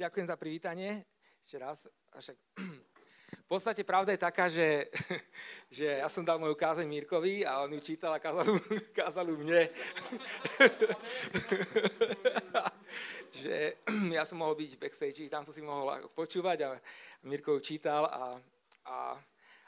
[0.00, 1.04] ďakujem za privítanie.
[1.44, 1.84] Ešte raz.
[2.08, 2.36] Však,
[3.44, 4.88] v podstate pravda je taká, že,
[5.76, 8.48] že ja som dal moju kázeň Mírkovi a on ju čítal a kázal,
[8.96, 9.68] kázal ju mne.
[13.44, 13.76] že
[14.16, 16.68] ja som mohol byť backstage, tam som si mohol počúvať a
[17.28, 18.40] Mírko ju čítal a,
[18.88, 19.20] a,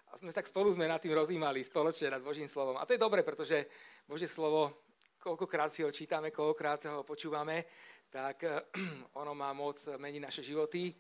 [0.09, 2.81] a sme tak spolu sme nad tým rozímali spoločne nad Božím slovom.
[2.81, 3.69] A to je dobre, pretože
[4.09, 4.81] Božie slovo,
[5.21, 7.69] koľkokrát si ho čítame, koľkokrát ho počúvame,
[8.13, 8.45] tak
[9.25, 10.93] ono má moc meniť naše životy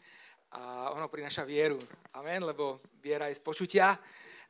[0.56, 1.76] a ono prináša vieru.
[2.16, 4.00] Amen, lebo viera je z počutia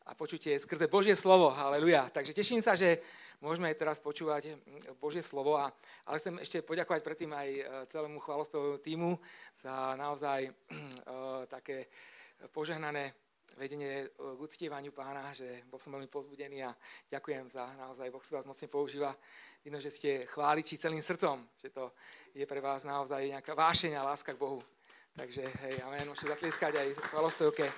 [0.06, 1.50] a počutie je skrze Božie slovo.
[1.50, 2.06] Haleluja.
[2.14, 3.02] Takže teším sa, že
[3.42, 4.54] môžeme aj teraz počúvať
[5.02, 5.58] Božie slovo.
[5.58, 5.74] A,
[6.06, 9.10] ale chcem ešte poďakovať predtým aj e, celému chvalospevovému týmu
[9.58, 11.90] za naozaj uh, také
[12.54, 13.14] požehnané
[13.56, 16.76] vedenie k uctievaniu pána, že bol som veľmi pozbudený a
[17.10, 19.16] ďakujem za naozaj, Boh si vás mocne používa
[19.62, 21.94] Vidno, že ste chváliči celým srdcom, že to
[22.34, 24.58] je pre vás naozaj nejaká vášeň a láska k Bohu.
[25.14, 27.70] Takže hej, amen, môžete zatlieskať aj chvalospevke.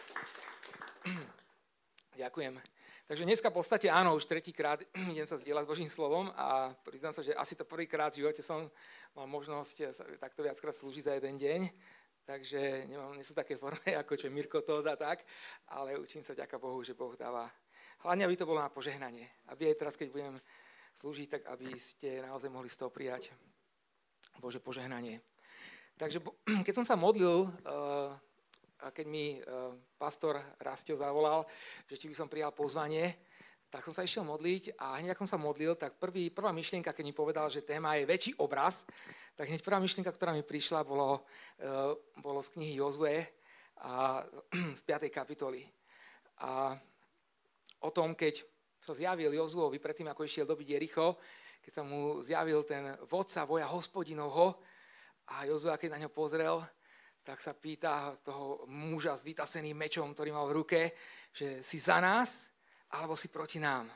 [2.25, 2.57] Ďakujem.
[3.05, 4.81] Takže dneska v podstate áno, už tretíkrát
[5.13, 8.41] idem sa zdieľať s Božím slovom a priznám sa, že asi to prvýkrát v živote
[8.41, 8.73] som
[9.13, 11.61] mal možnosť takto viackrát slúžiť za jeden deň,
[12.25, 15.25] takže nemám, nie sú také formy, ako čo Mirko to dá tak,
[15.69, 17.49] ale učím sa ďaká Bohu, že Boh dáva.
[18.05, 19.29] Hlavne, aby to bolo na požehnanie.
[19.49, 20.35] Aby aj teraz, keď budem
[20.97, 23.33] slúžiť, tak aby ste naozaj mohli z toho prijať
[24.41, 25.21] Bože požehnanie.
[25.97, 26.21] Takže
[26.67, 28.11] keď som sa modlil, eh,
[28.85, 29.45] a keď mi eh,
[29.97, 31.47] pastor Rastio zavolal,
[31.89, 33.17] že či by som prijal pozvanie,
[33.75, 36.95] tak som sa išiel modliť a hneď ako som sa modlil, tak prvý, prvá myšlienka,
[36.95, 38.87] keď mi povedal, že téma je väčší obraz,
[39.35, 41.27] tak hneď prvá myšlienka, ktorá mi prišla, bolo,
[41.59, 41.91] eh,
[42.23, 43.27] bolo z knihy Jozue
[43.83, 44.23] a
[44.79, 45.11] z 5.
[45.11, 45.67] kapitoly.
[46.39, 46.79] A
[47.83, 48.47] o tom, keď
[48.79, 51.19] sa zjavil Jozuovi predtým, ako išiel dobiť Jericho,
[51.59, 54.55] keď sa mu zjavil ten vodca voja hospodinovho
[55.35, 56.63] a Jozua, keď na ňo pozrel,
[57.27, 60.81] tak sa pýta toho muža s vytaseným mečom, ktorý mal v ruke,
[61.35, 62.54] že si za nás,
[62.91, 63.89] alebo si proti nám.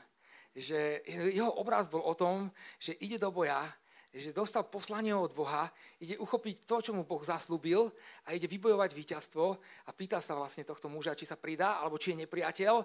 [0.55, 2.49] Že jeho obraz bol o tom,
[2.81, 3.69] že ide do boja
[4.09, 5.69] že dostal poslanie od Boha,
[6.01, 7.93] ide uchopiť to, čo mu Boh zaslúbil
[8.25, 9.45] a ide vybojovať víťazstvo
[9.85, 12.81] a pýta sa vlastne tohto muža, či sa pridá, alebo či je nepriateľ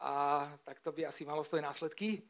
[0.00, 0.12] a
[0.64, 2.24] tak to by asi malo svoje následky.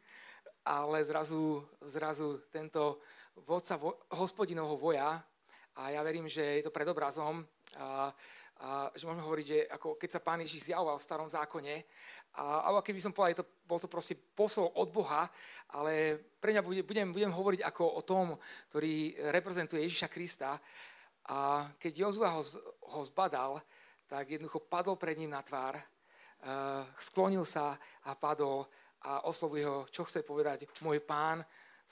[0.66, 3.02] Ale zrazu, zrazu tento
[3.46, 5.22] vodca vo, hospodinovho voja,
[5.72, 7.46] a ja verím, že je to predobrazom,
[7.78, 8.10] a,
[8.62, 11.74] a, že môžeme hovoriť, že ako keď sa pán Ježiš zjavoval v starom zákone
[12.38, 15.26] a, alebo keby som povedal, to, bol to proste posol od Boha,
[15.74, 18.38] ale pre mňa budem, budem hovoriť ako o tom,
[18.70, 20.62] ktorý reprezentuje Ježiša Krista.
[21.26, 22.42] A keď Jozua ho,
[22.94, 23.58] ho zbadal,
[24.06, 28.66] tak jednoducho padol pred ním na tvár, uh, sklonil sa a padol
[29.02, 31.42] a oslovuje ho, čo chce povedať môj pán,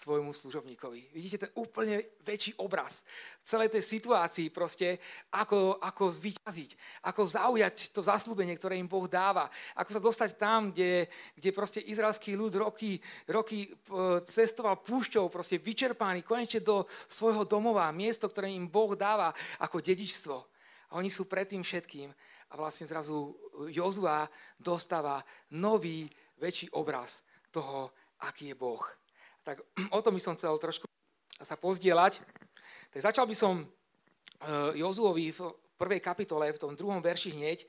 [0.00, 1.12] svojmu služobníkovi.
[1.12, 3.04] Vidíte ten úplne väčší obraz
[3.44, 4.96] v celej tej situácii proste,
[5.28, 6.70] ako, ako zvyťaziť,
[7.04, 11.04] ako zaujať to zaslúbenie, ktoré im Boh dáva, ako sa dostať tam, kde,
[11.36, 12.96] kde proste izraelský ľud roky,
[13.28, 19.36] roky e, cestoval púšťou, proste vyčerpaný konečne do svojho domova, miesto, ktoré im Boh dáva
[19.60, 20.36] ako dedičstvo.
[20.90, 22.08] A oni sú pred tým všetkým
[22.50, 23.36] a vlastne zrazu
[23.68, 24.26] Jozua
[24.58, 25.22] dostáva
[25.54, 26.08] nový,
[26.40, 27.20] väčší obraz
[27.52, 27.92] toho,
[28.24, 28.80] aký je Boh.
[29.44, 29.62] Tak
[29.96, 30.86] o tom by som chcel trošku
[31.40, 32.20] sa pozdieľať.
[32.92, 33.66] Tak začal by som e,
[34.76, 35.40] Jozuovi v
[35.80, 37.66] prvej kapitole, v tom druhom verši hneď, e,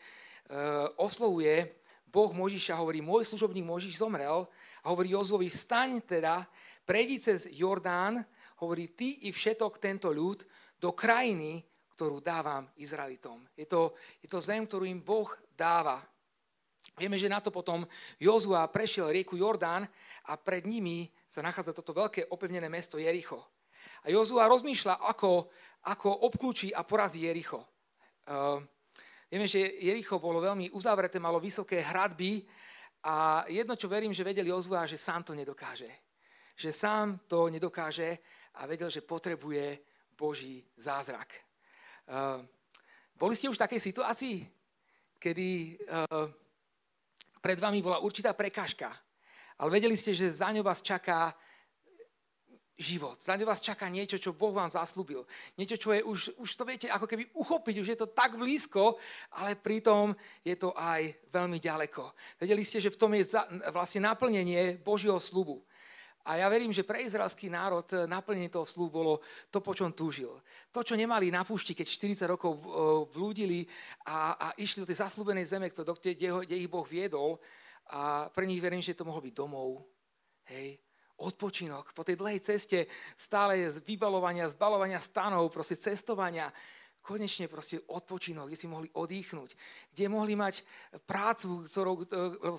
[0.99, 1.71] oslovuje
[2.11, 4.43] Boh Možiša, hovorí, môj služobník Možiš zomrel
[4.83, 6.43] a hovorí Jozuovi, vstaň teda,
[6.83, 8.27] prejdi cez Jordán,
[8.59, 10.43] hovorí, ty i všetok tento ľud
[10.75, 11.63] do krajiny,
[11.95, 13.47] ktorú dávam Izraelitom.
[13.55, 16.03] Je to, je to zem, ktorú im Boh dáva.
[16.97, 17.85] Vieme, že na to potom
[18.17, 19.87] Jozua prešiel rieku Jordán
[20.27, 23.39] a pred nimi sa nachádza toto veľké opevnené mesto Jericho.
[24.03, 25.47] A Jozua rozmýšľa, ako,
[25.87, 27.63] ako obklúči a porazí Jericho.
[28.27, 28.59] Uh,
[29.31, 32.43] vieme, že Jericho bolo veľmi uzavreté, malo vysoké hradby
[33.07, 35.87] a jedno, čo verím, že vedel Jozua, že sám to nedokáže.
[36.59, 38.19] Že sám to nedokáže
[38.59, 39.79] a vedel, že potrebuje
[40.11, 41.31] Boží zázrak.
[42.11, 42.43] Uh,
[43.15, 44.37] boli ste už v takej situácii,
[45.15, 46.27] kedy uh,
[47.39, 48.91] pred vami bola určitá prekážka,
[49.61, 51.37] ale vedeli ste, že za ňou vás čaká
[52.81, 53.21] život.
[53.21, 55.21] Za vás čaká niečo, čo Boh vám zaslúbil.
[55.53, 58.97] Niečo, čo je už, už to viete ako keby uchopiť, už je to tak blízko,
[59.37, 62.09] ale pritom je to aj veľmi ďaleko.
[62.41, 65.61] Vedeli ste, že v tom je za, vlastne naplnenie Božieho slubu.
[66.21, 69.13] A ja verím, že pre izraelský národ naplnenie toho slúbu bolo
[69.49, 70.29] to, po čom túžil.
[70.69, 72.61] To, čo nemali na púšti, keď 40 rokov
[73.09, 73.65] blúdili
[74.05, 77.41] a, a išli do tej zaslúbenej zeme, kde, kde ich Boh viedol,
[77.89, 79.81] a pre nich verím, že to mohol byť domov.
[80.51, 80.77] Hej,
[81.21, 86.49] odpočinok po tej dlhej ceste, stále z vybalovania, zbalovania stanov, proste cestovania,
[87.01, 89.49] konečne proste odpočinok, kde si mohli odýchnuť,
[89.89, 90.61] kde mohli mať
[91.01, 92.05] prácu, ktorou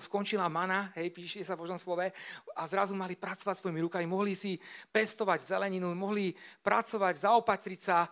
[0.03, 2.11] skončila mana, hej, píše sa v Božom slove,
[2.51, 4.59] a zrazu mali pracovať svojimi rukami, mohli si
[4.91, 8.11] pestovať zeleninu, mohli pracovať, zaopatriť sa,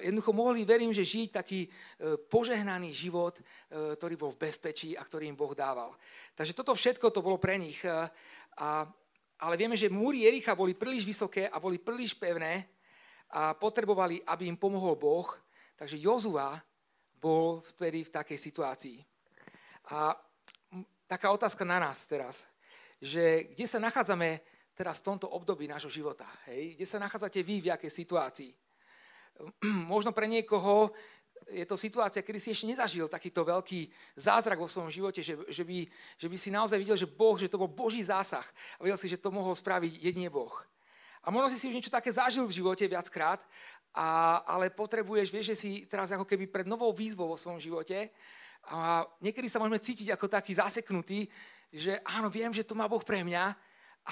[0.00, 1.70] jednoducho mohli, verím, že žiť taký eh,
[2.30, 5.94] požehnaný život, eh, ktorý bol v bezpečí a ktorý im Boh dával.
[6.38, 7.82] Takže toto všetko to bolo pre nich.
[8.56, 8.86] A
[9.36, 12.64] ale vieme, že múry Jericha boli príliš vysoké a boli príliš pevné
[13.28, 15.28] a potrebovali, aby im pomohol Boh.
[15.76, 16.56] Takže Jozua
[17.20, 18.98] bol vtedy v takej situácii.
[19.92, 20.16] A
[21.04, 22.48] taká otázka na nás teraz,
[22.96, 24.40] že kde sa nachádzame
[24.72, 26.24] teraz v tomto období nášho života?
[26.48, 26.80] Hej?
[26.80, 28.50] Kde sa nachádzate vy, v akej situácii?
[29.92, 30.92] Možno pre niekoho
[31.46, 33.86] je to situácia, kedy si ešte nezažil takýto veľký
[34.18, 35.86] zázrak vo svojom živote, že, že, by,
[36.18, 38.42] že by si naozaj videl, že Boh, že to bol Boží zásah
[38.76, 40.50] a videl si, že to mohol spraviť jedine Boh.
[41.22, 43.42] A možno si už niečo také zažil v živote viackrát,
[43.94, 48.10] a, ale potrebuješ, vieš, že si teraz ako keby pred novou výzvou vo svojom živote
[48.66, 51.30] a niekedy sa môžeme cítiť ako taký zaseknutý,
[51.70, 53.54] že áno, viem, že to má Boh pre mňa,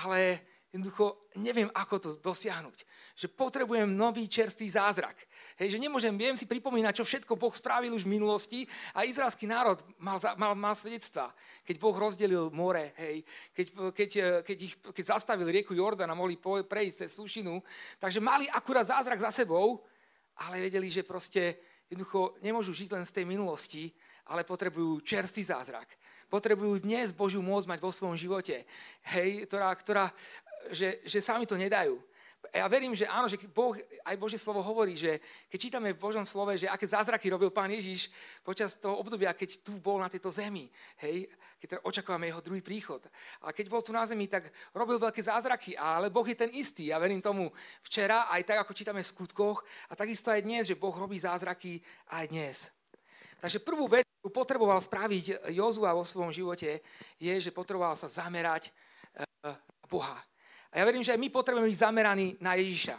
[0.07, 0.43] ale
[0.75, 2.83] jednoducho neviem, ako to dosiahnuť.
[3.15, 5.15] Že potrebujem nový čerstvý zázrak.
[5.55, 9.47] Hej, že nemôžem, viem si pripomínať, čo všetko Boh spravil už v minulosti a izraelský
[9.47, 11.31] národ mal, mal, mal svedectva.
[11.63, 13.23] Keď Boh rozdelil more, hej,
[13.55, 14.11] keď, keď,
[14.43, 17.63] keď, ich, keď zastavil rieku Jordan a mohli prejsť cez súšinu,
[18.03, 19.79] takže mali akurát zázrak za sebou,
[20.43, 21.55] ale vedeli, že proste
[21.87, 23.95] jednoducho nemôžu žiť len z tej minulosti,
[24.27, 25.87] ale potrebujú čerstvý zázrak.
[26.33, 28.65] Potrebujú dnes Božiu môcť mať vo svojom živote,
[29.15, 30.07] hej, ktorá, ktorá
[30.71, 31.99] že, že sami to nedajú.
[32.53, 33.73] Ja verím, že áno, že boh,
[34.05, 35.17] aj Božie slovo hovorí, že
[35.49, 38.13] keď čítame v Božom slove, že aké zázraky robil Pán Ježiš
[38.45, 40.69] počas toho obdobia, keď tu bol na tejto zemi,
[41.01, 41.25] hej,
[41.65, 43.01] keď teda očakávame jeho druhý príchod.
[43.41, 46.93] A keď bol tu na zemi, tak robil veľké zázraky, ale Boh je ten istý.
[46.93, 47.49] Ja verím tomu
[47.81, 51.81] včera, aj tak, ako čítame v skutkoch, a takisto aj dnes, že Boh robí zázraky
[52.13, 52.57] aj dnes.
[53.41, 56.85] Takže prvú vec, ktorú potreboval spraviť Jozua vo svojom živote,
[57.17, 58.69] je, že potreboval sa zamerať
[59.41, 59.57] na
[59.89, 60.21] Boha
[60.75, 62.99] a ja verím, že my potrebujeme byť zameraní na Ježiša.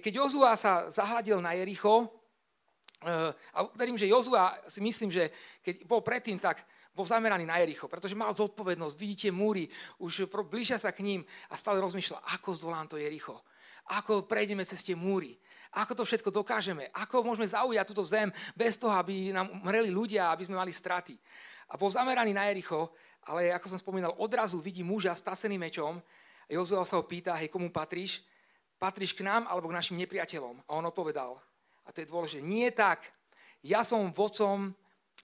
[0.00, 2.08] Keď Jozua sa zahľadil na Jericho,
[3.04, 5.28] eh, a verím, že Jozua si myslím, že
[5.60, 6.64] keď bol predtým, tak
[6.96, 9.68] bol zameraný na Jericho, pretože mal zodpovednosť, vidíte múry,
[10.00, 11.20] už blížia sa k ním
[11.52, 13.44] a stále rozmýšľal, ako zdolám to Jericho,
[13.92, 15.36] ako prejdeme cez tie múry,
[15.76, 20.32] ako to všetko dokážeme, ako môžeme zaujať túto zem bez toho, aby nám mreli ľudia,
[20.32, 21.12] aby sme mali straty.
[21.68, 22.96] A bol zameraný na Jericho,
[23.28, 26.00] ale ako som spomínal, odrazu vidí muža s taseným mečom
[26.46, 28.22] Jozua sa ho pýta, hej, komu patríš?
[28.78, 30.62] Patríš k nám alebo k našim nepriateľom?
[30.68, 31.34] A on odpovedal,
[31.82, 33.02] a to je dôležité, nie tak.
[33.66, 34.70] Ja som vodcom,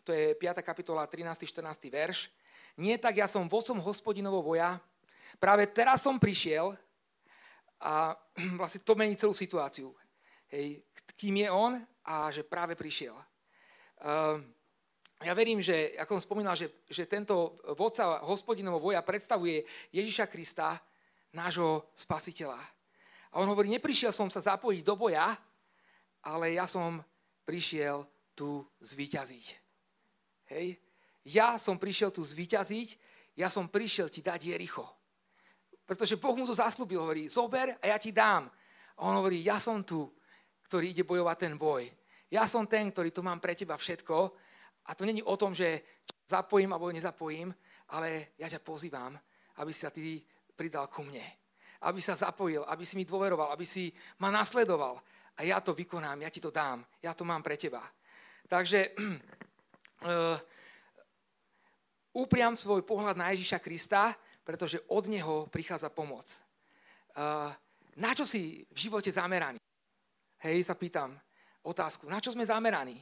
[0.03, 0.59] to je 5.
[0.67, 1.47] kapitola, 13.
[1.47, 1.79] 14.
[1.87, 2.27] verš,
[2.75, 4.83] nie tak, ja som vodcom hospodinovo voja,
[5.39, 6.75] práve teraz som prišiel
[7.79, 8.19] a
[8.61, 9.95] vlastne to mení celú situáciu.
[10.51, 10.83] Hej,
[11.15, 13.15] kým je on a že práve prišiel.
[14.03, 14.43] Uh,
[15.23, 19.63] ja verím, že, ako som spomínal, že, že tento vodca hospodinovo voja predstavuje
[19.95, 20.83] Ježiša Krista,
[21.33, 22.61] nášho spasiteľa.
[23.33, 25.33] A on hovorí, neprišiel som sa zapojiť do boja,
[26.23, 27.01] ale ja som
[27.49, 28.05] prišiel
[28.37, 29.47] tu zvíťaziť.
[30.53, 30.77] Hej?
[31.25, 32.89] Ja som prišiel tu zvíťaziť,
[33.41, 34.85] ja som prišiel ti dať Jericho.
[35.89, 38.47] Pretože Boh mu to zaslúbil, hovorí, zober a ja ti dám.
[38.97, 40.13] A on hovorí, ja som tu,
[40.69, 41.89] ktorý ide bojovať ten boj.
[42.33, 44.17] Ja som ten, ktorý tu mám pre teba všetko.
[44.89, 45.85] A to není o tom, že
[46.29, 47.53] zapojím alebo nezapojím,
[47.93, 49.13] ale ja ťa pozývam,
[49.61, 50.21] aby sa ty
[50.57, 51.25] pridal ku mne.
[51.83, 53.91] Aby sa zapojil, aby si mi dôveroval, aby si
[54.23, 55.03] ma nasledoval.
[55.39, 57.83] A ja to vykonám, ja ti to dám, ja to mám pre teba.
[58.47, 60.37] Takže uh,
[62.23, 64.13] upriam svoj pohľad na Ježiša Krista,
[64.45, 66.29] pretože od Neho prichádza pomoc.
[67.17, 67.51] Uh,
[67.97, 69.61] na čo si v živote zameraný?
[70.43, 71.17] Hej, sa pýtam
[71.65, 72.11] otázku.
[72.11, 73.01] Na čo sme zameraní?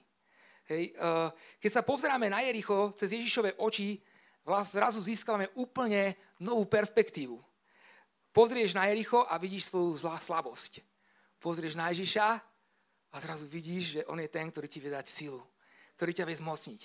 [0.71, 3.99] Hej, uh, keď sa pozráme na Jericho cez Ježišove oči,
[4.67, 7.39] zrazu získame úplne novú perspektívu.
[8.35, 10.83] Pozrieš na Jericho a vidíš svoju zlá slabosť.
[11.39, 12.27] Pozrieš na Ježiša
[13.11, 15.43] a zrazu vidíš, že on je ten, ktorý ti vie dať silu,
[15.99, 16.81] ktorý ťa vie zmocniť.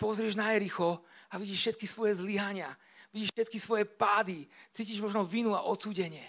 [0.00, 2.72] Pozrieš na Jericho a vidíš všetky svoje zlyhania,
[3.12, 6.24] vidíš všetky svoje pády, cítiš možno vinu a odsúdenie.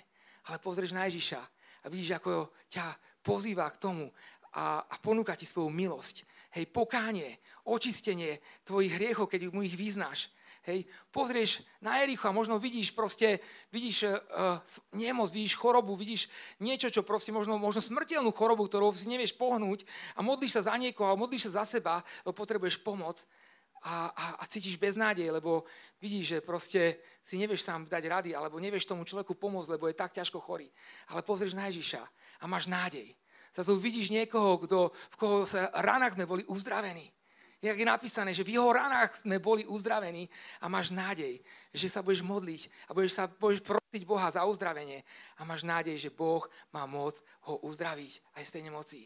[0.51, 1.42] ale pozrieš na Ježiša
[1.82, 4.10] a vidíš, ako ťa pozýva k tomu
[4.51, 6.28] a, a ponúka ti svoju milosť.
[6.51, 10.28] Hej, pokánie, očistenie tvojich hriechov, keď mu ich vyznáš.
[10.62, 13.41] Hej, pozrieš na Erichu a možno vidíš proste,
[13.74, 14.62] vidíš uh,
[14.94, 16.30] nemoc, vidíš chorobu, vidíš
[16.62, 19.82] niečo, čo proste možno, možno smrteľnú chorobu, ktorú si nevieš pohnúť
[20.13, 23.25] a modlíš sa za niekoho, modlíš sa za seba, lebo potrebuješ pomoc
[23.82, 25.65] a, a, a cítiš beznádej, lebo
[25.98, 29.98] vidíš, že proste si nevieš sám dať rady, alebo nevieš tomu človeku pomôcť, lebo je
[29.98, 30.70] tak ťažko chorý.
[31.10, 32.06] Ale pozrieš na Ježiša
[32.38, 33.18] a máš nádej.
[33.58, 37.10] Zase vidíš niekoho, kto, v koho sa ranách sme boli uzdravení
[37.62, 40.25] jak je napísané, že v jeho ranách sme boli uzdravení
[40.58, 41.38] a máš nádej,
[41.70, 45.06] že sa budeš modliť a budeš sa budeš prosiť Boha za uzdravenie
[45.38, 46.41] a máš nádej, že Boh
[46.74, 49.00] má moc ho uzdraviť aj z tej nemoci.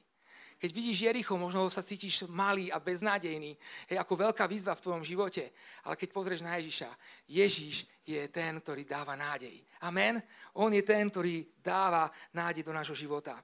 [0.56, 3.60] Keď vidíš Jericho, možno sa cítiš malý a beznádejný,
[3.92, 5.52] hej, ako veľká výzva v tvojom živote.
[5.84, 6.90] Ale keď pozrieš na Ježiša,
[7.28, 9.60] Ježiš je ten, ktorý dáva nádej.
[9.84, 10.24] Amen?
[10.56, 13.36] On je ten, ktorý dáva nádej do nášho života.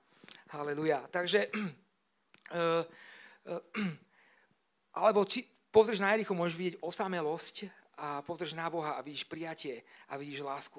[0.56, 1.04] Haleluja.
[1.12, 2.88] Takže uh,
[5.02, 7.56] alebo či pozrieš na Jericho, môžeš vidieť osamelosť
[7.98, 10.78] a pozrieš na Boha a vidíš prijatie a vidíš lásku.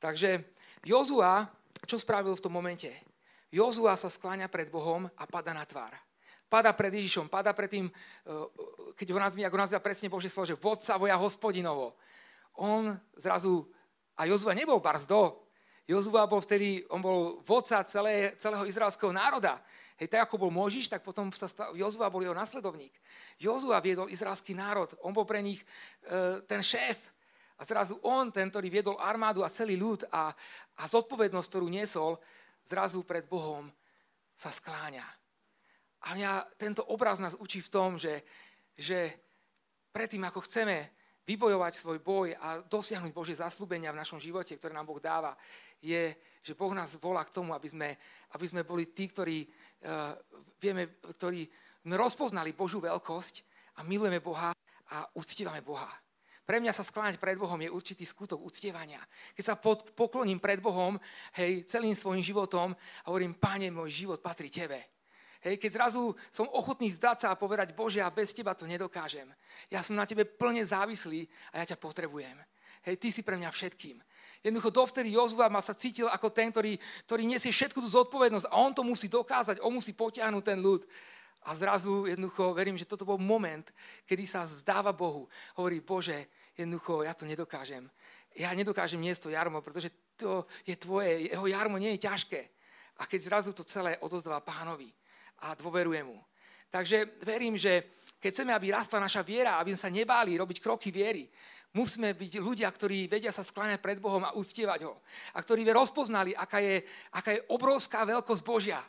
[0.00, 0.40] Takže
[0.82, 1.52] Jozua,
[1.84, 2.88] čo spravil v tom momente?
[3.52, 5.92] Jozua sa skláňa pred Bohom a pada na tvár.
[6.48, 8.32] Pada pred Ježišom, pada pred tým, eh,
[8.96, 11.96] keď ho nazvie, ako nazvia presne Bože slovo, že vodca voja hospodinovo.
[12.56, 13.68] On zrazu,
[14.16, 15.44] a Jozua nebol barzdo,
[15.88, 19.60] Jozua bol vtedy, on bol vodca celé, celého izraelského národa.
[20.02, 22.90] Hej, tak ako bol Možiš, tak potom sa stal, Jozua bol jeho nasledovník.
[23.38, 26.98] Jozua viedol izraelský národ, on bol pre nich e, ten šéf.
[27.54, 30.34] A zrazu on, ten, ktorý viedol armádu a celý ľud a,
[30.74, 32.18] a zodpovednosť, ktorú niesol,
[32.66, 33.70] zrazu pred Bohom
[34.34, 35.06] sa skláňa.
[36.02, 38.26] A mňa tento obraz nás učí v tom, že,
[38.74, 39.14] že
[39.94, 40.90] predtým, ako chceme
[41.22, 45.38] vybojovať svoj boj a dosiahnuť Božie zaslúbenia v našom živote, ktoré nám Boh dáva,
[45.82, 47.98] je, že Boh nás volá k tomu, aby sme,
[48.32, 50.14] aby sme boli tí, ktorí uh,
[50.62, 51.50] vieme, ktorí
[51.82, 53.34] rozpoznali Božú veľkosť
[53.76, 54.54] a milujeme Boha
[54.88, 55.90] a uctívame Boha.
[56.42, 58.98] Pre mňa sa skláňať pred Bohom je určitý skutok uctievania.
[59.38, 60.98] Keď sa pod, pokloním pred Bohom,
[61.38, 64.82] hej, celým svojim životom a hovorím, Pane, môj život patrí Tebe.
[65.42, 69.30] Hej, keď zrazu som ochotný zdať sa a povedať, Bože, ja bez Teba to nedokážem.
[69.70, 72.34] Ja som na Tebe plne závislý a ja ťa potrebujem.
[72.82, 74.02] Hej, Ty si pre mňa všetkým.
[74.42, 76.74] Jednoducho dovtedy Jozua ma sa cítil ako ten, ktorý,
[77.06, 80.82] ktorý nesie všetku tú zodpovednosť a on to musí dokázať, on musí potiahnuť ten ľud.
[81.46, 83.66] A zrazu jednoducho verím, že toto bol moment,
[84.06, 85.30] kedy sa zdáva Bohu.
[85.58, 87.86] Hovorí, Bože, jednoducho ja to nedokážem.
[88.34, 92.40] Ja nedokážem niesť to jarmo, pretože to je tvoje, jeho jarmo nie je ťažké.
[92.98, 94.90] A keď zrazu to celé odozdáva pánovi
[95.42, 96.18] a dôveruje mu.
[96.70, 100.94] Takže verím, že keď chceme, aby rastla naša viera, aby sme sa nebáli robiť kroky
[100.94, 101.26] viery,
[101.72, 105.00] musíme byť ľudia, ktorí vedia sa skláňať pred Bohom a uctievať ho.
[105.36, 108.80] A ktorí rozpoznali, aká je, aká je obrovská veľkosť Božia.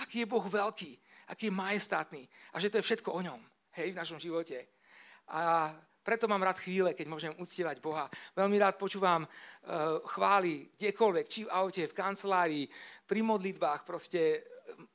[0.00, 0.96] Aký je Boh veľký,
[1.28, 2.22] aký je majestátny.
[2.56, 3.40] A že to je všetko o ňom,
[3.76, 4.64] hej, v našom živote.
[5.28, 8.08] A preto mám rád chvíle, keď môžem uctievať Boha.
[8.32, 9.28] Veľmi rád počúvam uh,
[10.08, 12.64] chvály kdekoľvek, či v aute, v kancelárii,
[13.04, 13.84] pri modlitbách.
[13.84, 14.48] Proste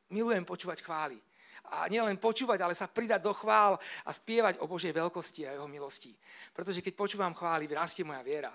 [0.09, 1.21] milujem počúvať chvály
[1.69, 5.67] a nielen počúvať, ale sa pridať do chvál a spievať o Božej veľkosti a jeho
[5.69, 6.15] milosti.
[6.51, 8.51] Pretože keď počúvam chvály, rastie moja viera.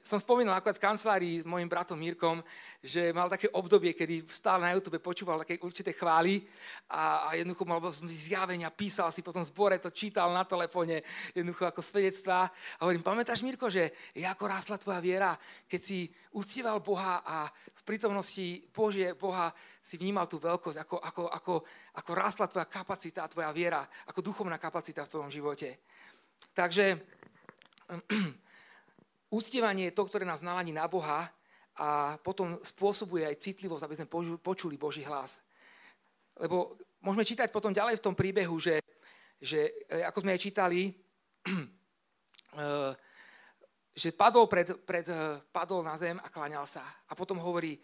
[0.00, 2.40] Som spomínal nakoniec v kancelárii s mojim bratom Mírkom,
[2.80, 6.40] že mal také obdobie, kedy stále na YouTube počúval také určité chvály
[6.88, 11.04] a, a jednoducho mal zjavenia, písal si potom zbore, to čítal na telefóne,
[11.36, 12.48] jednoducho ako svedectvá.
[12.48, 15.36] A hovorím, pamätáš Mírko, že ako rásla tvoja viera,
[15.68, 19.52] keď si uctieval Boha a v prítomnosti Božie, Boha
[19.84, 21.54] si vnímal tú veľkosť, ako, ako, ako,
[22.00, 25.84] ako rásla tvoja kapacita, tvoja viera, ako duchovná kapacita v tvojom živote.
[26.56, 26.96] Takže
[29.26, 31.26] Úctievanie je to, ktoré nás naladí na Boha
[31.76, 35.42] a potom spôsobuje aj citlivosť, aby sme počuli Boží hlas.
[36.38, 38.80] Lebo môžeme čítať potom ďalej v tom príbehu, že,
[39.40, 40.88] že e, ako sme aj čítali,
[41.50, 41.56] e,
[43.96, 46.84] že padol, pred, pred, e, padol na zem a klaňal sa.
[47.08, 47.80] A potom hovorí,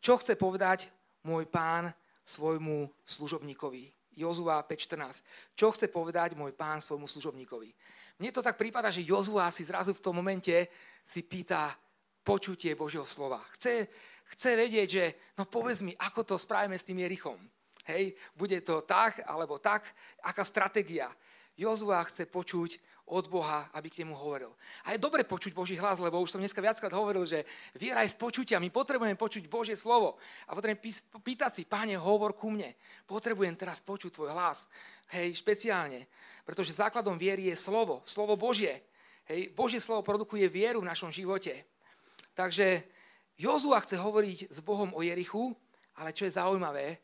[0.00, 0.88] čo chce povedať
[1.24, 1.92] môj pán
[2.24, 3.92] svojmu služobníkovi.
[4.14, 5.24] Jozua 5.14.
[5.58, 7.74] Čo chce povedať môj pán svojmu služobníkovi?
[8.18, 10.70] Mne to tak prípada, že Jozua si zrazu v tom momente
[11.02, 11.74] si pýta
[12.22, 13.42] počutie Božieho slova.
[13.58, 13.90] Chce,
[14.34, 15.04] chce vedieť, že
[15.36, 17.36] no povedz mi, ako to spravíme s tým Jerichom.
[17.84, 19.84] Hej, bude to tak alebo tak,
[20.24, 21.12] aká stratégia.
[21.54, 24.48] Jozua chce počuť od Boha, aby k nemu hovoril.
[24.88, 27.44] A je dobre počuť Boží hlas, lebo už som dneska viackrát hovoril, že
[27.76, 28.56] viera je z počutia.
[28.56, 30.16] My potrebujeme počuť Božie slovo.
[30.48, 30.80] A potrebujeme
[31.20, 32.72] pýtať si, páne, hovor ku mne.
[33.04, 34.64] Potrebujem teraz počuť tvoj hlas.
[35.12, 36.08] Hej, špeciálne.
[36.44, 38.04] Pretože základom viery je slovo.
[38.04, 38.84] Slovo Božie.
[39.24, 41.64] Hej, Božie slovo produkuje vieru v našom živote.
[42.36, 42.84] Takže
[43.40, 45.56] Jozua chce hovoriť s Bohom o Jerichu,
[45.96, 47.00] ale čo je zaujímavé,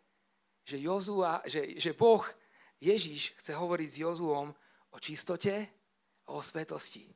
[0.63, 2.23] že, Jozua, že, že Boh,
[2.79, 4.53] Ježiš, chce hovoriť s Jozuom
[4.91, 5.67] o čistote
[6.27, 7.09] a o svetosti.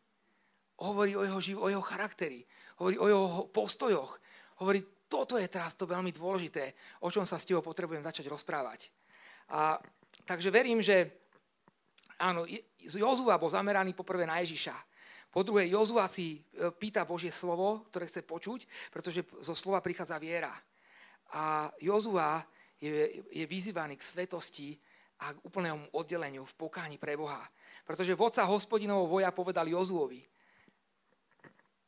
[0.80, 2.42] Hovorí o jeho, o jeho charakteri,
[2.80, 4.18] hovorí o jeho postojoch.
[4.58, 8.90] Hovorí, toto je teraz to veľmi dôležité, o čom sa s tebou potrebujem začať rozprávať.
[9.50, 9.78] A,
[10.26, 11.23] takže verím, že
[12.18, 12.46] áno,
[12.78, 14.74] Jozua bol zameraný poprvé na Ježiša.
[15.34, 20.14] Po druhé, Jozua si e, pýta Božie slovo, ktoré chce počuť, pretože zo slova prichádza
[20.22, 20.54] viera.
[21.34, 22.46] A Jozua
[22.78, 24.78] je, je vyzývaný k svetosti
[25.26, 27.42] a k úplnému oddeleniu v pokáni pre Boha.
[27.82, 30.22] Pretože vodca hospodinovho voja povedal Jozuovi.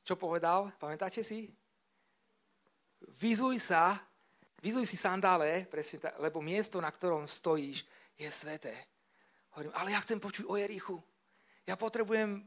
[0.07, 0.71] Čo povedal?
[0.79, 1.51] Pamätáte si?
[3.19, 3.99] Vyzuj sa,
[4.63, 7.83] vyzuj si sandále, presne lebo miesto, na ktorom stojíš,
[8.17, 8.75] je sveté.
[9.57, 11.01] Hovorím, ale ja chcem počuť o Jerichu.
[11.65, 12.45] Ja potrebujem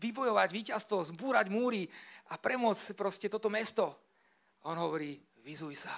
[0.00, 1.84] vybojovať víťazstvo, zbúrať múry
[2.32, 3.92] a premôcť proste toto mesto.
[4.64, 5.92] A on hovorí, vyzuj sa,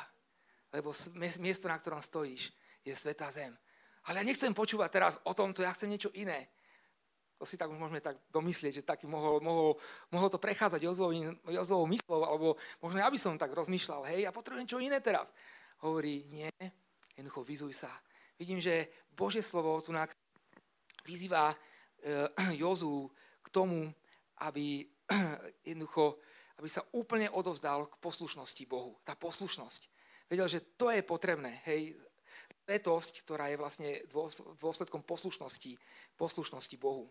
[0.75, 0.90] lebo
[1.38, 2.50] miesto, na ktorom stojíš,
[2.82, 3.54] je svetá zem.
[4.11, 6.50] Ale ja nechcem počúvať teraz o tomto, ja chcem niečo iné.
[7.38, 9.78] To si tak už môžeme tak domyslieť, že taký mohol, mohol,
[10.11, 10.82] mohol to prechádzať
[11.46, 15.31] Jozovou myslou, alebo možno ja by som tak rozmýšľal, hej, ja potrebujem čo iné teraz.
[15.87, 16.50] Hovorí, nie,
[17.14, 17.90] jednoducho vyzuj sa.
[18.38, 19.94] Vidím, že Božie slovo tu
[21.07, 21.57] vyzýva e,
[22.59, 23.11] Jozu
[23.43, 23.91] k tomu,
[24.43, 24.87] aby
[25.69, 26.19] jednoducho,
[26.59, 28.99] aby sa úplne odovzdal k poslušnosti Bohu.
[29.07, 29.91] Tá poslušnosť.
[30.31, 31.93] Vedel, že to je potrebné, hej,
[32.65, 33.91] svetosť, ktorá je vlastne
[34.57, 35.77] dôsledkom poslušnosti,
[36.17, 37.11] poslušnosti Bohu.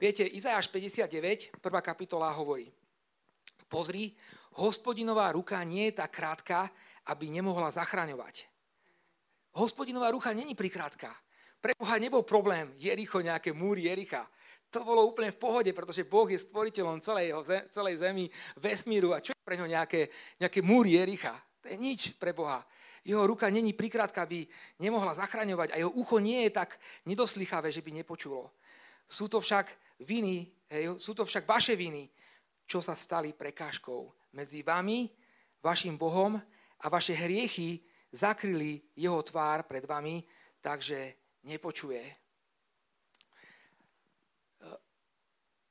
[0.00, 2.72] Viete, Izajáš 59, prvá kapitola hovorí,
[3.68, 4.16] pozri,
[4.56, 6.70] hospodinová ruka nie je tak krátka,
[7.10, 8.48] aby nemohla zachraňovať.
[9.54, 11.12] Hospodinová ruka není prikrátka.
[11.64, 14.28] Pre Boha nebol problém Jericho, nejaké múry Jericha
[14.74, 18.26] to bolo úplne v pohode, pretože Boh je stvoriteľom celej, jeho, celej zemi,
[18.58, 20.10] vesmíru a čo je pre ňo nejaké,
[20.42, 21.38] nejaké múry Jericha?
[21.62, 22.66] To je nič pre Boha.
[23.06, 24.42] Jeho ruka není prikrátka, aby
[24.82, 26.74] nemohla zachraňovať a jeho ucho nie je tak
[27.06, 28.50] nedoslychavé, že by nepočulo.
[29.06, 29.70] Sú to však
[30.02, 32.10] viny, hej, sú to však vaše viny,
[32.66, 35.06] čo sa stali prekážkou medzi vami,
[35.62, 36.34] vašim Bohom
[36.82, 37.78] a vaše hriechy
[38.10, 40.24] zakryli jeho tvár pred vami,
[40.58, 42.24] takže nepočuje.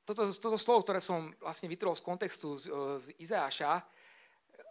[0.04, 3.80] toto, toto slovo, ktoré som vlastne vytrhol z kontextu z, e, z Izaáša,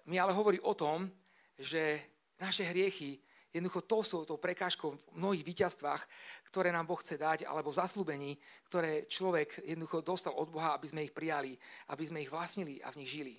[0.06, 1.10] mi ale hovorí o tom,
[1.58, 2.00] že
[2.38, 3.18] naše hriechy
[3.54, 6.02] jednoducho to sú tou prekážkou v mnohých víťazstvách,
[6.50, 8.38] ktoré nám Boh chce dať, alebo zaslúbení,
[8.70, 11.58] ktoré človek jednoducho dostal od Boha, aby sme ich prijali,
[11.89, 13.36] aby sme ich vlastnili a v nich žili.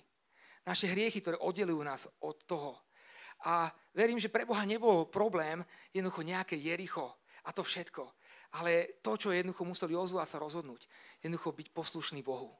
[0.63, 2.79] Naše hriechy, ktoré oddelujú nás od toho.
[3.45, 7.13] A verím, že pre Boha nebol problém jednoducho nejaké Jericho
[7.45, 8.03] a to všetko.
[8.59, 10.87] Ale to, čo jednoducho musel Jozua sa rozhodnúť,
[11.21, 12.53] jednoducho byť poslušný Bohu.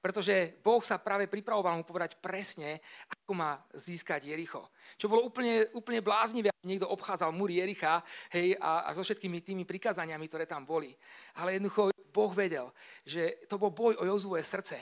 [0.00, 4.72] Pretože Boh sa práve pripravoval mu povedať presne, ako má získať Jericho.
[4.96, 8.00] Čo bolo úplne, úplne bláznivé, niekto obchádzal múry Jericha
[8.32, 10.96] hej, a, a so všetkými tými prikázaniami, ktoré tam boli.
[11.36, 12.72] Ale jednoducho Boh vedel,
[13.04, 14.80] že to bol boj o Jozue srdce.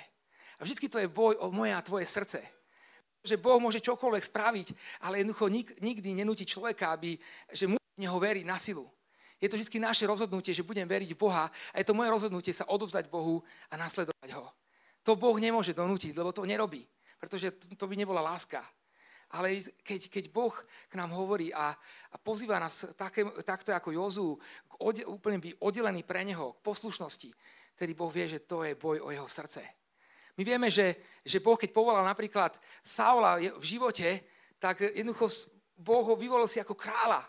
[0.58, 2.38] A vždy to je boj o moje a tvoje srdce.
[3.26, 4.68] Že Boh môže čokoľvek spraviť,
[5.02, 7.18] ale jednoducho nik, nikdy nenúti človeka, aby,
[7.50, 8.86] že musí neho veriť na silu.
[9.38, 12.50] Je to vždy naše rozhodnutie, že budem veriť v Boha a je to moje rozhodnutie
[12.50, 14.50] sa odovzdať Bohu a nasledovať ho.
[15.06, 16.82] To Boh nemôže donútiť, lebo to nerobí,
[17.22, 18.66] pretože to by nebola láska.
[19.28, 20.56] Ale keď, keď Boh
[20.88, 21.76] k nám hovorí a,
[22.12, 24.28] a pozýva nás také, takto ako Jozu,
[25.04, 27.30] úplne byť oddelený pre Neho, k poslušnosti,
[27.76, 29.60] tedy Boh vie, že to je boj o jeho srdce.
[30.38, 30.96] My vieme, že,
[31.26, 34.24] že Boh, keď povolal napríklad Saula v živote,
[34.58, 35.28] tak jednoducho
[35.76, 37.22] Boh ho vyvolil si ako kráľa.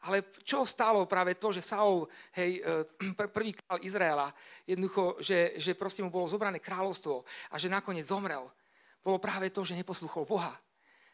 [0.00, 4.32] Ale čo stalo práve to, že Saul, hej, e, prvý král Izraela,
[4.64, 7.20] jednoducho, že, že proste mu bolo zobrané kráľovstvo
[7.52, 8.48] a že nakoniec zomrel,
[9.04, 10.56] bolo práve to, že neposluchol Boha.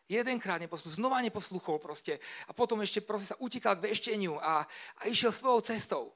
[0.07, 4.63] Jedenkrát neposluchol, znova neposluchol proste a potom ešte proste sa utíkal k vešteniu a,
[4.99, 6.15] a išiel svojou cestou.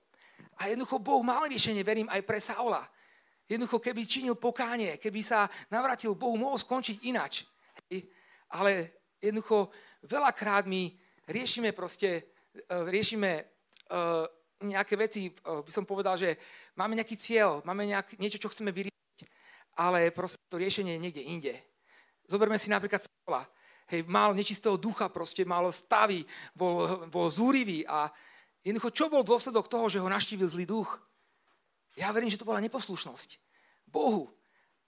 [0.62, 2.86] A jednoducho Boh mal riešenie, verím, aj pre Saula.
[3.50, 7.42] Jednoducho, keby činil pokánie, keby sa navratil Bohu, mohol skončiť inač.
[7.90, 8.06] Hej.
[8.54, 9.74] Ale jednoducho,
[10.06, 10.94] veľakrát my
[11.26, 12.30] riešime proste
[12.68, 13.44] riešime e,
[14.66, 15.32] nejaké veci, e,
[15.62, 16.36] by som povedal, že
[16.76, 19.18] máme nejaký cieľ, máme nejak, niečo, čo chceme vyriešiť,
[19.80, 21.54] ale proste to riešenie je niekde inde.
[22.28, 23.48] Zoberme si napríklad Saula.
[23.90, 26.22] Hej, mal nečistého ducha, proste mal stavy,
[26.54, 28.06] bol, bol zúrivý a
[28.62, 30.94] jednoducho, čo bol dôsledok toho, že ho naštívil zlý duch?
[31.98, 33.42] Ja verím, že to bola neposlušnosť.
[33.90, 34.30] Bohu.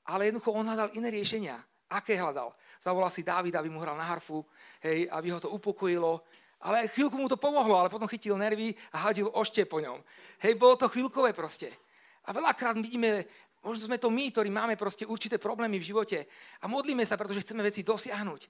[0.06, 1.58] Ale jednoducho on hľadal iné riešenia.
[1.90, 2.54] Aké hľadal?
[2.78, 4.46] Zavolal si Dávida, aby mu hral na harfu,
[4.80, 6.22] hej, aby ho to upokojilo.
[6.62, 9.98] Ale chvíľku mu to pomohlo, ale potom chytil nervy a hadil ošte po ňom.
[10.38, 11.74] Hej, bolo to chvíľkové proste.
[12.22, 13.26] A veľakrát vidíme,
[13.66, 16.18] možno sme to my, ktorí máme proste určité problémy v živote
[16.62, 18.42] a modlíme sa, pretože chceme veci dosiahnuť.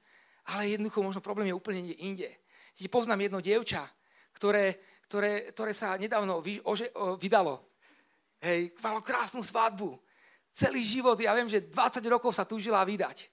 [0.53, 2.29] Ale jednoducho možno problém je úplne inde.
[2.93, 3.89] Poznám jedno dievča,
[4.37, 4.77] ktoré,
[5.09, 7.65] ktoré, ktoré sa nedávno vy, ože, o, vydalo.
[8.43, 9.97] Hej, malo krásnu svadbu.
[10.53, 13.33] Celý život, ja viem, že 20 rokov sa túžila vydať.